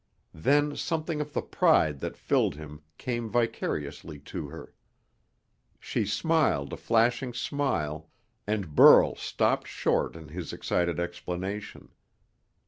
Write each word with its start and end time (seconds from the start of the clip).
Then 0.33 0.75
something 0.75 1.21
of 1.21 1.33
the 1.33 1.43
pride 1.43 1.99
that 1.99 2.17
filled 2.17 2.55
him 2.55 2.81
came 2.97 3.29
vicariously 3.29 4.17
to 4.33 4.47
her. 4.47 4.73
She 5.79 6.07
smiled 6.07 6.73
a 6.73 6.77
flashing 6.77 7.35
smile, 7.35 8.09
and 8.47 8.73
Burl 8.73 9.13
stopped 9.13 9.67
short 9.67 10.15
in 10.15 10.29
his 10.29 10.53
excited 10.53 10.99
explanation. 10.99 11.89